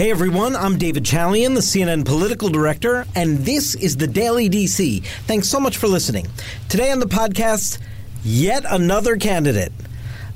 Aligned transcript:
Hey 0.00 0.10
everyone, 0.10 0.56
I'm 0.56 0.78
David 0.78 1.04
Chalian, 1.04 1.52
the 1.52 1.60
CNN 1.60 2.06
political 2.06 2.48
director, 2.48 3.06
and 3.14 3.36
this 3.40 3.74
is 3.74 3.98
the 3.98 4.06
Daily 4.06 4.48
DC. 4.48 5.04
Thanks 5.26 5.46
so 5.46 5.60
much 5.60 5.76
for 5.76 5.88
listening. 5.88 6.26
Today 6.70 6.90
on 6.90 7.00
the 7.00 7.06
podcast, 7.06 7.76
yet 8.24 8.64
another 8.66 9.18
candidate. 9.18 9.72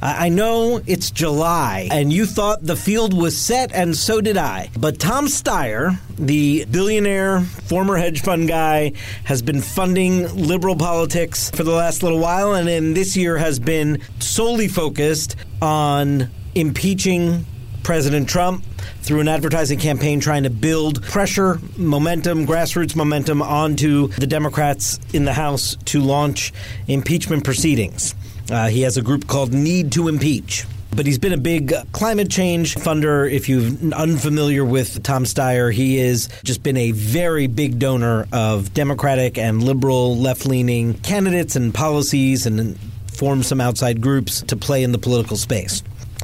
I 0.03 0.29
know 0.29 0.82
it's 0.87 1.11
July, 1.11 1.88
and 1.90 2.12
you 2.12 2.27
thought 2.27 2.62
the 2.62 2.77
field 2.77 3.14
was 3.14 3.38
set, 3.38 3.72
and 3.72 3.96
so 3.96 4.20
did 4.20 4.36
I. 4.36 4.68
But 4.79 4.98
Tom 4.98 5.29
Steyer, 5.29 5.98
the 6.18 6.66
billionaire, 6.66 7.40
former 7.40 7.96
hedge 7.96 8.20
fund 8.20 8.46
guy, 8.48 8.92
has 9.24 9.40
been 9.40 9.62
funding 9.62 10.28
liberal 10.36 10.76
politics 10.76 11.48
for 11.48 11.62
the 11.62 11.72
last 11.72 12.02
little 12.02 12.18
while, 12.18 12.52
and 12.52 12.68
in 12.68 12.92
this 12.92 13.16
year 13.16 13.38
has 13.38 13.58
been 13.58 14.02
solely 14.18 14.68
focused 14.68 15.36
on 15.62 16.28
impeaching 16.54 17.46
President 17.85 18.29
Trump 18.29 18.65
through 19.02 19.20
an 19.20 19.29
advertising 19.29 19.79
campaign 19.79 20.19
trying 20.19 20.42
to 20.42 20.51
build 20.51 21.02
pressure, 21.02 21.61
momentum, 21.77 22.47
grassroots 22.47 22.97
momentum 22.97 23.42
onto 23.42 24.09
the 24.09 24.27
Democrats 24.27 24.98
in 25.12 25.25
the 25.25 25.33
House 25.33 25.77
to 25.84 26.01
launch 26.01 26.52
impeachment 26.89 27.45
proceedings. 27.45 28.15
Uh, 28.51 28.69
he 28.69 28.83
has 28.83 28.97
a 28.97 29.02
group 29.02 29.27
called 29.27 29.52
Need 29.52 29.92
to 29.92 30.09
Impeach. 30.09 30.65
But 30.97 31.06
he's 31.06 31.19
been 31.19 31.33
a 31.33 31.39
big 31.39 31.75
climate 31.91 32.30
change 32.30 32.77
funder. 32.77 33.30
If 33.30 33.48
you're 33.48 33.92
unfamiliar 33.92 34.64
with 34.64 35.03
Tom 35.03 35.25
Steyer, 35.25 35.73
he 35.73 35.98
has 35.98 36.28
just 36.45 36.62
been 36.62 36.77
a 36.77 36.92
very 36.92 37.48
big 37.48 37.80
donor 37.80 38.28
of 38.33 38.73
Democratic 38.75 39.37
and 39.37 39.62
liberal 39.62 40.16
left 40.16 40.47
leaning 40.47 40.95
candidates 40.95 41.56
and 41.56 41.75
policies 41.75 42.47
and 42.47 42.78
formed 43.09 43.45
some 43.45 43.61
outside 43.61 44.01
groups 44.01 44.42
to 44.42 44.56
play 44.56 44.84
in 44.84 44.92
the 44.92 44.98
political 44.98 45.37
space. 45.37 45.83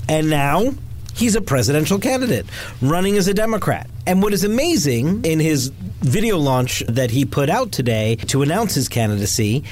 And 0.09 0.31
now 0.31 0.73
he's 1.21 1.37
a 1.37 1.41
presidential 1.43 1.99
candidate 1.99 2.47
running 2.81 3.19
as 3.19 3.29
a 3.29 3.35
Democrat. 3.35 3.89
And 4.07 4.23
what 4.23 4.33
is 4.33 4.43
amazing 4.43 5.27
in 5.27 5.39
his 5.39 5.69
video 5.69 6.39
launch 6.39 6.83
that 6.89 7.11
he 7.11 7.27
put 7.27 7.51
out 7.51 7.73
today 7.73 8.17
to 8.29 8.41
announce 8.41 8.75
his 8.75 8.89
candidacy 8.89 9.63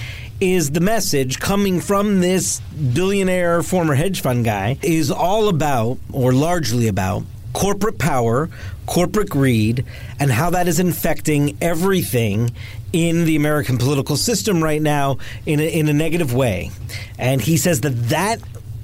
is 0.41 0.71
the 0.71 0.81
message 0.81 1.41
coming 1.41 1.81
from 1.81 2.21
this 2.21 2.61
billionaire 2.61 3.63
former 3.63 3.95
hedge 3.95 4.21
fund 4.21 4.45
guy 4.45 4.79
is 4.83 5.11
all 5.11 5.49
about, 5.49 5.97
or 6.13 6.35
largely 6.35 6.87
about, 6.87 7.23
corporate 7.55 7.99
power, 7.99 8.51
corporate 8.85 9.31
greed, 9.31 9.87
and 10.21 10.31
how 10.31 10.51
that 10.51 10.69
is 10.69 10.79
infecting 10.79 11.57
everything 11.62 12.51
in 12.93 13.25
the 13.25 13.37
American 13.37 13.79
political 13.79 14.17
system 14.17 14.62
right 14.62 14.83
now 14.83 15.17
in 15.47 15.61
a, 15.61 15.79
in 15.79 15.89
a 15.89 15.95
negative 15.95 16.35
way. 16.35 16.71
And 17.19 17.41
he 17.41 17.57
says 17.57 17.81
that 17.81 18.11
that 18.11 18.39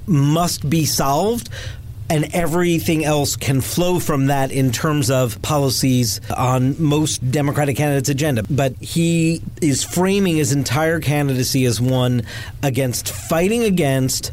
must 0.07 0.67
be 0.67 0.85
solved 0.85 1.49
and 2.09 2.33
everything 2.35 3.03
else 3.03 3.35
can 3.35 3.61
flow 3.61 3.99
from 3.99 4.27
that 4.27 4.51
in 4.51 4.71
terms 4.71 5.09
of 5.09 5.41
policies 5.41 6.21
on 6.35 6.81
most 6.81 7.31
Democratic 7.31 7.77
candidates' 7.77 8.09
agenda. 8.09 8.43
But 8.49 8.75
he 8.75 9.41
is 9.61 9.83
framing 9.83 10.37
his 10.37 10.51
entire 10.51 10.99
candidacy 10.99 11.65
as 11.65 11.81
one 11.81 12.23
against 12.61 13.09
fighting 13.11 13.63
against 13.63 14.31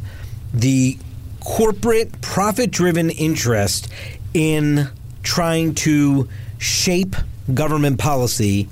the 0.52 0.98
corporate 1.40 2.20
profit 2.20 2.70
driven 2.70 3.10
interest 3.10 3.88
in 4.34 4.88
trying 5.22 5.74
to 5.74 6.28
shape 6.58 7.16
government 7.54 7.98
policy 7.98 8.68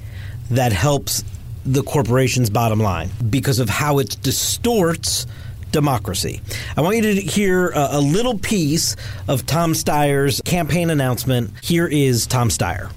that 0.51 0.73
helps 0.73 1.25
the 1.65 1.83
corporation's 1.83 2.51
bottom 2.51 2.81
line 2.81 3.11
because 3.29 3.59
of 3.59 3.69
how 3.69 3.99
it 3.99 4.17
distorts 4.23 5.27
democracy. 5.73 6.41
I 6.77 6.81
want 6.81 6.97
you 6.97 7.03
to 7.03 7.15
hear 7.21 7.69
a, 7.71 7.89
a 7.93 8.01
little 8.01 8.39
piece 8.39 8.97
of 9.29 9.47
Tom 9.47 9.73
Steyer's 9.73 10.41
campaign 10.45 10.91
announcement. 10.91 11.53
Here 11.63 11.87
is 11.87 12.27
Tom 12.27 12.49
Steyer. 12.49 12.91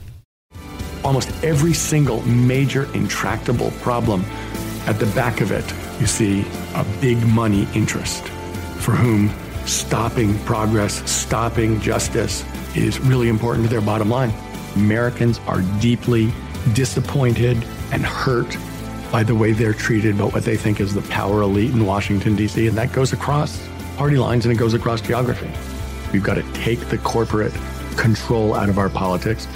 Almost 1.04 1.32
every 1.44 1.74
single 1.74 2.22
major 2.22 2.92
intractable 2.94 3.72
problem 3.82 4.24
at 4.86 5.00
the 5.00 5.06
back 5.08 5.42
of 5.42 5.52
it, 5.52 5.66
you 6.00 6.08
see 6.08 6.46
a 6.76 6.86
big 7.02 7.18
money 7.28 7.68
interest 7.74 8.24
for 8.80 8.92
whom 8.92 9.30
stopping 9.66 10.38
progress, 10.40 11.10
stopping 11.10 11.80
justice 11.80 12.46
is 12.76 13.00
really 13.00 13.30
important 13.30 13.66
to 13.66 13.70
their 13.70 13.82
bottom 13.82 14.10
line. 14.10 14.34
Americans 14.76 15.40
are 15.48 15.62
deeply 15.80 16.32
disappointed 16.74 17.64
and 17.92 18.04
hurt 18.04 18.58
by 19.14 19.22
the 19.22 19.36
way 19.36 19.52
they're 19.52 19.76
treated, 19.76 20.18
but 20.18 20.34
what 20.34 20.44
they 20.44 20.58
think 20.58 20.80
is 20.80 20.92
the 20.92 21.02
power 21.04 21.44
elite 21.44 21.70
in 21.70 21.86
Washington, 21.86 22.36
D.C. 22.36 22.66
And 22.66 22.76
that 22.76 22.92
goes 22.92 23.14
across 23.14 23.64
party 23.96 24.18
lines 24.18 24.48
and 24.48 24.52
it 24.52 24.58
goes 24.58 24.74
across 24.74 25.02
geography. 25.02 25.52
We've 26.12 26.24
got 26.24 26.34
to 26.34 26.54
take 26.54 26.80
the 26.90 26.98
corporate 26.98 27.54
control 27.96 28.56
out 28.56 28.70
of 28.70 28.80
our 28.80 28.90
politics. 28.90 29.48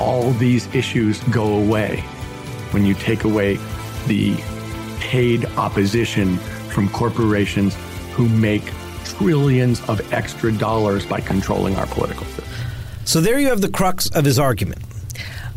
All 0.00 0.30
these 0.32 0.74
issues 0.74 1.22
go 1.24 1.58
away 1.58 1.96
when 2.70 2.86
you 2.86 2.94
take 2.94 3.24
away 3.24 3.58
the 4.06 4.34
paid 4.98 5.44
opposition 5.58 6.38
from 6.70 6.88
corporations 6.88 7.76
who 8.14 8.30
make 8.30 8.64
trillions 9.04 9.86
of 9.90 10.10
extra 10.10 10.50
dollars 10.52 11.04
by 11.04 11.20
controlling 11.20 11.76
our 11.76 11.86
political 11.88 12.24
system. 12.24 12.46
So 13.04 13.20
there 13.20 13.38
you 13.38 13.48
have 13.48 13.60
the 13.60 13.68
crux 13.68 14.08
of 14.12 14.24
his 14.24 14.38
argument. 14.38 14.80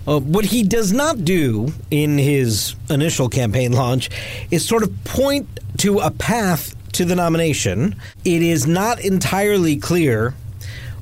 Uh, 0.07 0.19
what 0.19 0.45
he 0.45 0.63
does 0.63 0.91
not 0.91 1.23
do 1.23 1.71
in 1.89 2.17
his 2.17 2.75
initial 2.89 3.29
campaign 3.29 3.71
launch 3.71 4.09
is 4.51 4.67
sort 4.67 4.83
of 4.83 5.03
point 5.03 5.47
to 5.77 5.99
a 5.99 6.11
path 6.11 6.75
to 6.93 7.05
the 7.05 7.15
nomination. 7.15 7.95
It 8.25 8.41
is 8.41 8.67
not 8.67 8.99
entirely 8.99 9.77
clear 9.77 10.33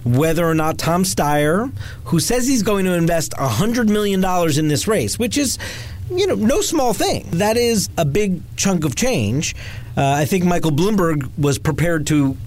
whether 0.04 0.46
or 0.46 0.56
not 0.56 0.78
Tom 0.78 1.04
Steyer, 1.04 1.72
who 2.06 2.20
says 2.20 2.48
he's 2.48 2.64
going 2.64 2.86
to 2.86 2.94
invest 2.94 3.34
$100 3.34 3.88
million 3.88 4.24
in 4.58 4.68
this 4.68 4.88
race, 4.88 5.20
which 5.20 5.38
is 5.38 5.58
you 6.10 6.28
know, 6.28 6.36
no 6.36 6.62
small 6.62 6.94
thing. 6.94 7.28
That 7.32 7.58
is 7.58 7.90
a 7.98 8.06
big 8.06 8.42
chunk 8.58 8.86
of 8.86 8.96
change. 8.96 9.56
Uh, 9.96 10.06
I 10.12 10.26
think 10.26 10.44
Michael 10.44 10.72
Bloomberg 10.72 11.30
was 11.38 11.58
prepared 11.58 12.08
to 12.08 12.38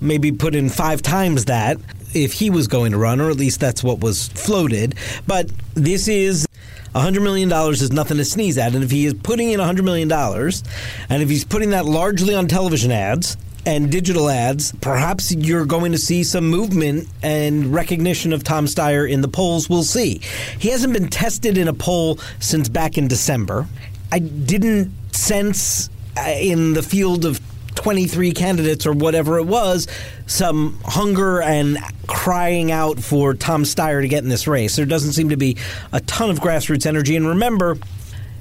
maybe 0.00 0.32
put 0.32 0.54
in 0.54 0.68
five 0.68 1.02
times 1.02 1.46
that 1.46 1.78
if 2.14 2.32
he 2.32 2.50
was 2.50 2.68
going 2.68 2.92
to 2.92 2.98
run, 2.98 3.20
or 3.20 3.30
at 3.30 3.36
least 3.36 3.60
that's 3.60 3.82
what 3.82 4.00
was 4.00 4.28
floated. 4.28 4.94
But 5.26 5.50
this 5.74 6.08
is 6.08 6.46
$100 6.94 7.22
million 7.22 7.50
is 7.72 7.92
nothing 7.92 8.16
to 8.16 8.24
sneeze 8.24 8.58
at. 8.58 8.74
And 8.74 8.82
if 8.82 8.90
he 8.90 9.06
is 9.06 9.14
putting 9.14 9.50
in 9.50 9.60
$100 9.60 9.84
million, 9.84 10.10
and 10.12 11.22
if 11.22 11.28
he's 11.28 11.44
putting 11.44 11.70
that 11.70 11.84
largely 11.84 12.34
on 12.34 12.48
television 12.48 12.90
ads, 12.90 13.36
and 13.66 13.92
digital 13.92 14.30
ads, 14.30 14.72
perhaps 14.80 15.32
you're 15.32 15.66
going 15.66 15.92
to 15.92 15.98
see 15.98 16.24
some 16.24 16.48
movement 16.48 17.08
and 17.22 17.72
recognition 17.72 18.32
of 18.32 18.42
Tom 18.42 18.66
Steyer 18.66 19.08
in 19.08 19.20
the 19.20 19.28
polls. 19.28 19.68
We'll 19.68 19.82
see. 19.82 20.20
He 20.58 20.70
hasn't 20.70 20.92
been 20.92 21.08
tested 21.08 21.58
in 21.58 21.68
a 21.68 21.74
poll 21.74 22.18
since 22.38 22.68
back 22.68 22.96
in 22.96 23.08
December. 23.08 23.66
I 24.12 24.18
didn't 24.20 24.92
sense 25.12 25.90
uh, 26.16 26.34
in 26.40 26.72
the 26.72 26.82
field 26.82 27.24
of 27.24 27.39
23 27.80 28.32
candidates 28.32 28.86
or 28.86 28.92
whatever 28.92 29.38
it 29.38 29.46
was, 29.46 29.86
some 30.26 30.78
hunger 30.84 31.40
and 31.40 31.78
crying 32.06 32.70
out 32.70 33.00
for 33.00 33.32
Tom 33.32 33.62
Steyer 33.62 34.02
to 34.02 34.08
get 34.08 34.22
in 34.22 34.28
this 34.28 34.46
race. 34.46 34.76
There 34.76 34.84
doesn't 34.84 35.14
seem 35.14 35.30
to 35.30 35.38
be 35.38 35.56
a 35.90 36.00
ton 36.00 36.28
of 36.28 36.40
grassroots 36.40 36.84
energy. 36.84 37.16
And 37.16 37.26
remember, 37.26 37.78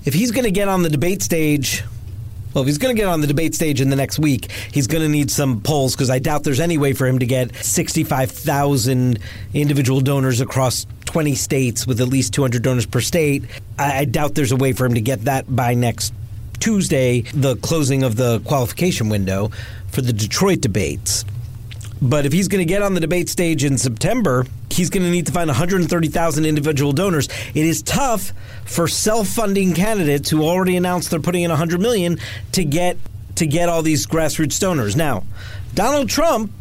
if 0.03 0.13
he's 0.13 0.31
going 0.31 0.43
to 0.43 0.51
get 0.51 0.67
on 0.67 0.83
the 0.83 0.89
debate 0.89 1.23
stage, 1.23 1.85
well, 2.53 2.63
if 2.63 2.67
he's 2.67 2.77
going 2.77 2.93
to 2.93 3.01
get 3.01 3.07
on 3.07 3.21
the 3.21 3.27
debate 3.27 3.55
stage 3.55 3.79
in 3.79 3.89
the 3.89 3.95
next 3.95 4.19
week, 4.19 4.51
he's 4.73 4.87
going 4.87 5.03
to 5.03 5.09
need 5.09 5.31
some 5.31 5.61
polls 5.61 5.95
because 5.95 6.09
I 6.09 6.19
doubt 6.19 6.43
there's 6.43 6.59
any 6.59 6.77
way 6.77 6.91
for 6.91 7.07
him 7.07 7.19
to 7.19 7.25
get 7.25 7.55
65,000 7.55 9.19
individual 9.53 10.01
donors 10.01 10.41
across 10.41 10.85
20 11.05 11.35
states 11.35 11.87
with 11.87 12.01
at 12.01 12.09
least 12.09 12.33
200 12.33 12.61
donors 12.61 12.85
per 12.85 12.99
state. 12.99 13.45
I, 13.77 13.99
I 13.99 14.05
doubt 14.05 14.35
there's 14.35 14.51
a 14.51 14.57
way 14.57 14.73
for 14.73 14.85
him 14.85 14.95
to 14.95 15.01
get 15.01 15.23
that 15.25 15.55
by 15.55 15.75
next 15.75 16.13
Tuesday, 16.59 17.21
the 17.21 17.55
closing 17.57 18.03
of 18.03 18.15
the 18.15 18.39
qualification 18.41 19.09
window 19.09 19.51
for 19.87 20.01
the 20.01 20.13
Detroit 20.13 20.61
debates. 20.61 21.25
But 22.01 22.25
if 22.25 22.31
he's 22.31 22.47
going 22.47 22.65
to 22.65 22.71
get 22.71 22.81
on 22.81 22.93
the 22.93 23.01
debate 23.01 23.27
stage 23.27 23.63
in 23.63 23.77
September, 23.77 24.45
he's 24.69 24.89
going 24.89 25.03
to 25.03 25.11
need 25.11 25.25
to 25.25 25.31
find 25.31 25.47
130,000 25.47 26.45
individual 26.45 26.93
donors. 26.93 27.27
It 27.53 27.65
is 27.65 27.81
tough 27.81 28.31
for 28.65 28.87
self-funding 28.87 29.73
candidates 29.73 30.29
who 30.29 30.43
already 30.43 30.77
announced 30.77 31.11
they're 31.11 31.19
putting 31.19 31.43
in 31.43 31.49
100 31.49 31.81
million 31.81 32.19
to 32.53 32.63
get 32.63 32.97
to 33.35 33.47
get 33.47 33.69
all 33.69 33.81
these 33.81 34.05
grassroots 34.05 34.59
donors. 34.59 34.95
Now, 34.97 35.23
Donald 35.73 36.09
Trump 36.09 36.51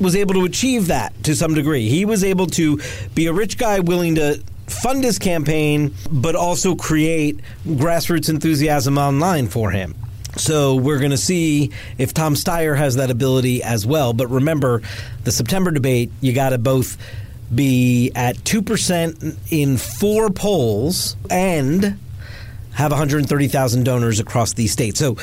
was 0.00 0.16
able 0.16 0.34
to 0.34 0.44
achieve 0.44 0.86
that 0.86 1.12
to 1.24 1.34
some 1.34 1.54
degree. 1.54 1.88
He 1.88 2.04
was 2.04 2.24
able 2.24 2.46
to 2.48 2.80
be 3.14 3.26
a 3.26 3.32
rich 3.32 3.58
guy 3.58 3.80
willing 3.80 4.14
to 4.14 4.42
fund 4.82 5.04
his 5.04 5.18
campaign, 5.18 5.94
but 6.10 6.34
also 6.36 6.74
create 6.74 7.40
grassroots 7.66 8.28
enthusiasm 8.28 8.98
online 8.98 9.48
for 9.48 9.70
him. 9.70 9.94
So 10.36 10.74
we're 10.74 10.98
going 10.98 11.12
to 11.12 11.16
see 11.16 11.70
if 11.96 12.12
Tom 12.12 12.34
Steyer 12.34 12.76
has 12.76 12.96
that 12.96 13.10
ability 13.10 13.62
as 13.62 13.86
well. 13.86 14.12
But 14.12 14.28
remember, 14.28 14.82
the 15.22 15.32
September 15.32 15.70
debate, 15.70 16.10
you 16.20 16.32
got 16.32 16.50
to 16.50 16.58
both 16.58 16.98
be 17.54 18.10
at 18.14 18.36
2% 18.38 19.36
in 19.50 19.76
four 19.76 20.30
polls 20.30 21.16
and 21.30 21.98
have 22.72 22.90
130,000 22.90 23.84
donors 23.84 24.18
across 24.18 24.54
these 24.54 24.72
states. 24.72 24.98
So 24.98 25.16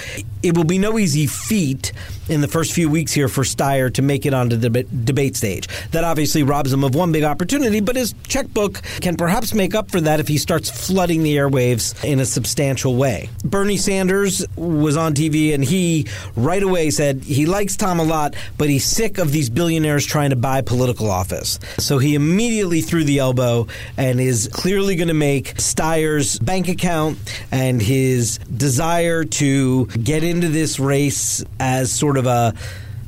it 0.43 0.55
will 0.55 0.63
be 0.63 0.77
no 0.77 0.97
easy 0.97 1.27
feat 1.27 1.91
in 2.29 2.41
the 2.41 2.47
first 2.47 2.71
few 2.71 2.89
weeks 2.89 3.11
here 3.11 3.27
for 3.27 3.43
Steyer 3.43 3.93
to 3.93 4.01
make 4.01 4.25
it 4.25 4.33
onto 4.33 4.55
the 4.55 4.69
debate 4.69 5.35
stage. 5.35 5.67
That 5.91 6.03
obviously 6.03 6.43
robs 6.43 6.71
him 6.71 6.83
of 6.83 6.95
one 6.95 7.11
big 7.11 7.23
opportunity, 7.23 7.81
but 7.81 7.95
his 7.95 8.15
checkbook 8.27 8.81
can 9.01 9.17
perhaps 9.17 9.53
make 9.53 9.75
up 9.75 9.91
for 9.91 9.99
that 10.01 10.19
if 10.19 10.27
he 10.27 10.37
starts 10.37 10.69
flooding 10.69 11.23
the 11.23 11.35
airwaves 11.35 12.01
in 12.03 12.19
a 12.19 12.25
substantial 12.25 12.95
way. 12.95 13.29
Bernie 13.43 13.77
Sanders 13.77 14.45
was 14.55 14.95
on 14.95 15.13
TV 15.13 15.53
and 15.53 15.63
he 15.63 16.07
right 16.35 16.63
away 16.63 16.89
said 16.89 17.21
he 17.23 17.45
likes 17.45 17.75
Tom 17.75 17.99
a 17.99 18.03
lot, 18.03 18.35
but 18.57 18.69
he's 18.69 18.85
sick 18.85 19.17
of 19.17 19.31
these 19.31 19.49
billionaires 19.49 20.05
trying 20.05 20.29
to 20.29 20.35
buy 20.35 20.61
political 20.61 21.11
office. 21.11 21.59
So 21.77 21.97
he 21.97 22.15
immediately 22.15 22.81
threw 22.81 23.03
the 23.03 23.19
elbow 23.19 23.67
and 23.97 24.19
is 24.19 24.49
clearly 24.53 24.95
going 24.95 25.09
to 25.09 25.13
make 25.13 25.55
Steyer's 25.55 26.39
bank 26.39 26.69
account 26.69 27.17
and 27.51 27.81
his 27.81 28.37
desire 28.37 29.25
to 29.25 29.85
get 29.87 30.23
into 30.31 30.47
this 30.49 30.79
race 30.79 31.43
as 31.59 31.91
sort 31.91 32.17
of 32.17 32.25
a 32.25 32.55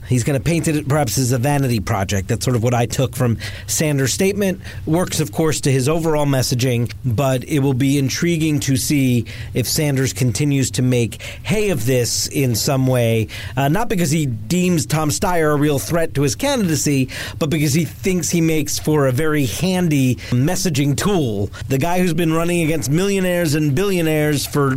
He's 0.08 0.24
going 0.24 0.40
to 0.40 0.44
paint 0.44 0.68
it 0.68 0.88
perhaps 0.88 1.18
as 1.18 1.32
a 1.32 1.38
vanity 1.38 1.80
project. 1.80 2.28
That's 2.28 2.44
sort 2.44 2.56
of 2.56 2.64
what 2.64 2.74
I 2.74 2.86
took 2.86 3.16
from 3.16 3.38
Sanders' 3.68 4.14
statement. 4.14 4.62
Works, 4.86 5.20
of 5.20 5.32
course, 5.32 5.62
to 5.62 5.72
his 5.72 5.88
overall 5.88 6.26
messaging, 6.26 6.92
but 7.06 7.44
it 7.46 7.60
will 7.60 7.74
be 7.74 7.98
intriguing 7.98 8.60
to 8.62 8.76
see 8.76 9.26
if 9.54 9.68
Sanders 9.68 10.14
continues 10.14 10.72
to 10.72 10.82
make 10.82 11.22
hay 11.44 11.70
of 11.70 11.86
this 11.86 12.28
in 12.28 12.56
some 12.56 12.86
way. 12.86 13.28
Uh, 13.56 13.70
not 13.70 13.90
because 13.90 14.12
he 14.12 14.26
deems 14.26 14.86
Tom 14.86 15.10
Steyer 15.10 15.54
a 15.54 15.58
real 15.58 15.80
threat 15.80 16.14
to 16.16 16.22
his 16.22 16.36
candidacy, 16.36 17.10
but 17.40 17.50
because 17.50 17.74
he 17.74 17.86
thinks 17.86 18.30
he 18.30 18.42
makes 18.42 18.78
for 18.78 19.08
a 19.08 19.12
very 19.12 19.46
handy 19.46 20.16
messaging 20.32 20.98
tool. 20.98 21.50
The 21.70 21.78
guy 21.78 22.00
who's 22.00 22.14
been 22.14 22.34
running 22.34 22.64
against 22.64 22.90
millionaires 22.90 23.56
and 23.56 23.74
billionaires 23.74 24.46
for 24.46 24.76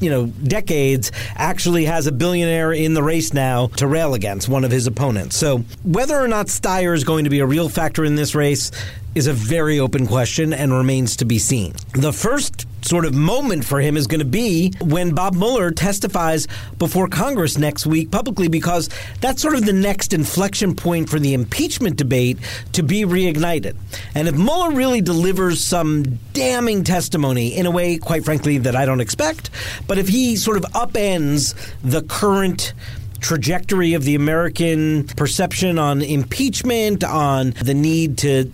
you 0.00 0.10
know, 0.10 0.26
decades, 0.26 1.12
actually 1.36 1.86
has 1.86 2.06
a 2.06 2.12
billionaire 2.12 2.72
in 2.72 2.94
the 2.94 3.02
race 3.02 3.32
now 3.32 3.68
to 3.68 3.86
rail 3.86 4.14
against 4.14 4.48
one 4.48 4.64
of 4.64 4.70
his 4.70 4.86
opponents. 4.86 5.36
So 5.36 5.58
whether 5.84 6.18
or 6.18 6.28
not 6.28 6.46
Steyer 6.46 6.94
is 6.94 7.04
going 7.04 7.24
to 7.24 7.30
be 7.30 7.40
a 7.40 7.46
real 7.46 7.68
factor 7.68 8.04
in 8.04 8.14
this 8.14 8.34
race 8.34 8.70
is 9.14 9.26
a 9.26 9.32
very 9.32 9.80
open 9.80 10.06
question 10.06 10.52
and 10.52 10.72
remains 10.72 11.16
to 11.16 11.24
be 11.24 11.38
seen. 11.38 11.74
The 11.92 12.12
first 12.12 12.66
sort 12.86 13.04
of 13.04 13.14
moment 13.14 13.64
for 13.64 13.80
him 13.80 13.96
is 13.96 14.06
going 14.06 14.20
to 14.20 14.24
be 14.24 14.72
when 14.80 15.14
Bob 15.14 15.34
Mueller 15.34 15.70
testifies 15.70 16.46
before 16.78 17.08
Congress 17.08 17.58
next 17.58 17.86
week 17.86 18.10
publicly, 18.10 18.48
because 18.48 18.88
that's 19.20 19.42
sort 19.42 19.54
of 19.54 19.66
the 19.66 19.72
next 19.72 20.12
inflection 20.12 20.74
point 20.74 21.08
for 21.08 21.18
the 21.18 21.34
impeachment 21.34 21.96
debate 21.96 22.38
to 22.72 22.82
be 22.82 23.02
reignited. 23.02 23.76
And 24.14 24.28
if 24.28 24.36
Mueller 24.36 24.70
really 24.70 25.00
delivers 25.00 25.62
some 25.62 26.04
damning 26.32 26.84
testimony 26.84 27.56
in 27.56 27.66
a 27.66 27.70
way, 27.70 27.98
quite 27.98 28.24
frankly, 28.24 28.58
that 28.58 28.76
I 28.76 28.86
don't 28.86 29.00
expect, 29.00 29.50
but 29.86 29.98
if 29.98 30.08
he 30.08 30.36
sort 30.36 30.56
of 30.56 30.64
upends 30.72 31.54
the 31.82 32.02
current 32.02 32.72
trajectory 33.20 33.94
of 33.94 34.04
the 34.04 34.14
American 34.14 35.04
perception 35.04 35.78
on 35.78 36.02
impeachment, 36.02 37.02
on 37.02 37.50
the 37.62 37.74
need 37.74 38.18
to 38.18 38.52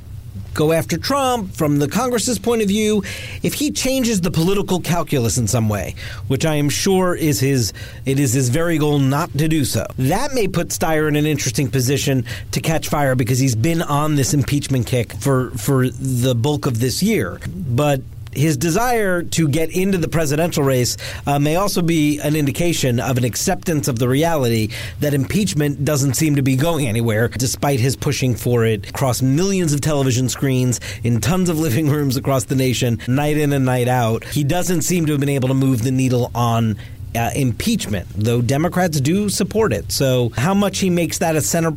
go 0.55 0.73
after 0.73 0.99
Trump 0.99 1.55
from 1.55 1.79
the 1.79 1.88
Congress's 1.88 2.38
point 2.38 2.62
of 2.62 2.69
view, 2.69 3.02
if 3.43 3.55
he 3.55 3.70
changes 3.70 4.20
the 4.20 4.31
political 4.31 4.81
calculus 4.81 5.38
in 5.38 5.46
some 5.46 5.69
way, 5.69 5.94
which 6.29 6.44
I 6.44 6.56
am 6.56 6.69
sure 6.69 7.14
is 7.14 7.40
his 7.40 7.73
it 8.06 8.19
is 8.19 8.32
his 8.32 8.49
very 8.49 8.79
goal 8.79 8.99
not 8.99 9.32
to 9.38 9.49
do 9.49 9.64
so. 9.64 9.87
That 9.96 10.34
may 10.34 10.49
put 10.49 10.69
Steyer 10.69 11.08
in 11.08 11.17
an 11.17 11.26
interesting 11.26 11.70
position 11.70 12.25
to 12.52 12.61
catch 12.61 12.88
fire 12.88 13.14
because 13.14 13.38
he's 13.38 13.55
been 13.55 13.82
on 13.82 14.17
this 14.17 14.34
impeachment 14.34 14.87
kick 14.87 15.12
for 15.14 15.50
for 15.52 15.88
the 15.88 16.35
bulk 16.35 16.67
of 16.67 16.81
this 16.81 17.02
year. 17.02 17.40
But 17.46 18.02
his 18.32 18.56
desire 18.56 19.23
to 19.23 19.49
get 19.49 19.70
into 19.70 19.99
the 19.99 20.08
presidential 20.08 20.62
race 20.62 20.96
uh, 21.26 21.38
may 21.38 21.56
also 21.56 21.82
be 21.82 22.19
an 22.20 22.34
indication 22.37 23.00
of 23.00 23.19
an 23.19 23.25
acceptance 23.25 23.88
of 23.88 23.99
the 23.99 24.08
reality 24.08 24.69
that 25.00 25.14
impeachment 25.14 25.84
doesn't 25.84 26.14
seem 26.14 26.37
to 26.37 26.43
be 26.43 26.56
going 26.56 26.87
anywhere, 26.87 27.29
despite 27.29 27.81
his 27.81 27.96
pushing 27.96 28.34
for 28.34 28.64
it 28.64 28.88
across 28.88 29.23
millions 29.23 29.73
of 29.73 29.81
television 29.81 30.29
screens 30.29 30.81
in 31.05 31.20
tons 31.20 31.49
of 31.49 31.58
living 31.58 31.88
rooms 31.88 32.17
across 32.17 32.44
the 32.44 32.55
nation, 32.56 32.99
night 33.06 33.37
in 33.37 33.52
and 33.52 33.64
night 33.64 33.88
out. 33.88 34.25
He 34.25 34.44
doesn't 34.44 34.82
seem 34.82 35.06
to 35.06 35.12
have 35.12 35.20
been 35.20 35.28
able 35.28 35.49
to 35.49 35.55
move 35.55 35.82
the 35.82 35.93
needle 35.93 36.31
on 36.35 36.76
uh, 37.14 37.31
impeachment, 37.35 38.08
though 38.14 38.40
Democrats 38.40 39.00
do 39.00 39.28
support 39.28 39.73
it. 39.73 39.93
So, 39.93 40.31
how 40.37 40.55
much 40.55 40.78
he 40.78 40.90
makes 40.90 41.19
that 41.19 41.37
a 41.37 41.40
center 41.40 41.73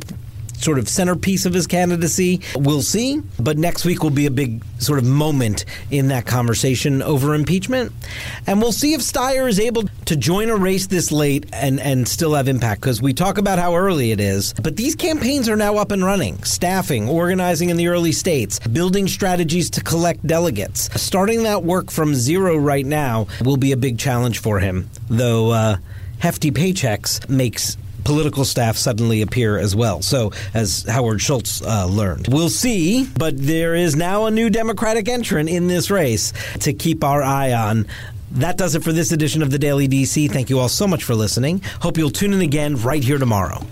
sort 0.62 0.80
of 0.80 0.90
centerpiece 0.90 1.46
of 1.46 1.54
his 1.54 1.68
candidacy. 1.68 2.42
We'll 2.56 2.82
see. 2.82 3.22
But 3.40 3.58
next 3.58 3.86
week 3.86 4.04
will 4.04 4.10
be 4.10 4.26
a 4.26 4.32
big 4.32 4.64
sort 4.80 5.00
of 5.00 5.06
moment 5.06 5.66
in 5.92 6.08
that 6.10 6.26
conversation 6.26 7.02
over 7.02 7.34
impeachment. 7.34 7.92
And 8.48 8.62
we'll 8.62 8.72
see 8.72 8.94
if 8.94 9.02
Steyer 9.02 9.48
is 9.48 9.60
able 9.60 9.84
to 10.06 10.16
join 10.16 10.50
a 10.50 10.56
race 10.56 10.88
this 10.88 11.12
late 11.12 11.46
and, 11.54 11.80
and 11.80 12.08
still 12.08 12.34
have 12.34 12.48
impact 12.48 12.82
because 12.82 13.02
we 13.02 13.14
talk 13.14 13.38
about 13.38 13.60
how 13.60 13.76
early 13.76 14.12
it 14.12 14.20
is. 14.20 14.54
But 14.54 14.76
these 14.76 14.96
campaigns 14.96 15.50
are 15.50 15.56
now 15.56 15.78
up 15.78 15.92
and 15.92 16.04
running, 16.04 16.42
staffing, 16.44 17.08
organizing 17.10 17.70
in 17.70 17.78
the 17.78 17.88
early 17.88 18.12
states, 18.12 18.60
building 18.60 19.08
strategies 19.08 19.70
to 19.72 19.82
collect 19.82 20.26
delegates. 20.26 20.90
Starting 21.02 21.44
that 21.44 21.64
work 21.64 21.92
from 21.92 22.16
zero 22.16 22.58
right 22.58 22.86
now 22.86 23.28
will 23.44 23.58
be 23.58 23.72
a 23.72 23.78
big 23.78 23.98
challenge 23.98 24.40
for 24.40 24.60
him, 24.60 24.90
though. 25.10 25.52
Uh, 25.52 25.78
hefty 26.20 26.52
paychecks 26.52 27.28
makes 27.30 27.78
political 28.06 28.46
staff 28.46 28.78
suddenly 28.78 29.22
appear 29.22 29.58
as 29.58 29.76
well. 29.76 30.02
So, 30.02 30.32
as 30.54 30.84
Howard 30.84 31.22
Schultz 31.22 31.62
uh, 31.62 31.86
learned, 31.88 32.30
we'll 32.30 32.50
see. 32.50 33.06
But 33.18 33.38
there 33.38 33.76
is 33.76 33.96
now 33.96 34.26
a 34.28 34.32
new 34.32 34.50
Democratic 34.50 35.10
entrant 35.10 35.50
in 35.50 35.68
this 35.68 35.92
race 35.92 36.32
to 36.62 36.72
keep 36.72 37.04
our 37.04 37.22
eye 37.22 37.52
on. 37.52 37.88
That 38.32 38.58
does 38.58 38.76
it 38.76 38.84
for 38.84 38.92
this 38.92 39.12
edition 39.12 39.42
of 39.42 39.52
the 39.52 39.60
Daily 39.60 39.88
DC. 39.88 40.32
Thank 40.32 40.50
you 40.50 40.60
all 40.60 40.70
so 40.70 40.88
much 40.88 41.04
for 41.04 41.16
listening. 41.16 41.62
Hope 41.82 41.98
you'll 41.98 42.10
tune 42.10 42.34
in 42.34 42.42
again 42.42 42.76
right 42.78 43.04
here 43.04 43.18
tomorrow. 43.18 43.66